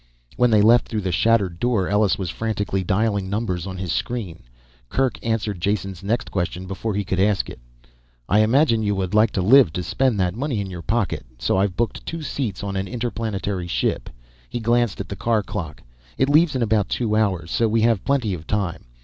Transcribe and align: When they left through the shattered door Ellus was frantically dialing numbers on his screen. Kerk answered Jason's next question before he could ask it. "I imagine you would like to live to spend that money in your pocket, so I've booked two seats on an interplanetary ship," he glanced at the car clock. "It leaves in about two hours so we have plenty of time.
When 0.35 0.49
they 0.49 0.63
left 0.63 0.87
through 0.87 1.01
the 1.01 1.11
shattered 1.11 1.59
door 1.59 1.87
Ellus 1.87 2.17
was 2.17 2.31
frantically 2.31 2.83
dialing 2.83 3.29
numbers 3.29 3.67
on 3.67 3.77
his 3.77 3.91
screen. 3.91 4.41
Kerk 4.89 5.19
answered 5.21 5.61
Jason's 5.61 6.01
next 6.01 6.31
question 6.31 6.65
before 6.65 6.95
he 6.95 7.03
could 7.03 7.19
ask 7.19 7.51
it. 7.51 7.59
"I 8.27 8.39
imagine 8.39 8.81
you 8.81 8.95
would 8.95 9.13
like 9.13 9.29
to 9.33 9.43
live 9.43 9.71
to 9.73 9.83
spend 9.83 10.19
that 10.19 10.33
money 10.35 10.59
in 10.59 10.71
your 10.71 10.81
pocket, 10.81 11.23
so 11.37 11.57
I've 11.57 11.75
booked 11.77 12.03
two 12.03 12.23
seats 12.23 12.63
on 12.63 12.75
an 12.77 12.87
interplanetary 12.87 13.67
ship," 13.67 14.09
he 14.49 14.59
glanced 14.59 14.99
at 14.99 15.07
the 15.07 15.15
car 15.15 15.43
clock. 15.43 15.83
"It 16.17 16.29
leaves 16.29 16.55
in 16.55 16.63
about 16.63 16.89
two 16.89 17.15
hours 17.15 17.51
so 17.51 17.67
we 17.67 17.81
have 17.81 18.03
plenty 18.03 18.33
of 18.33 18.47
time. 18.47 18.85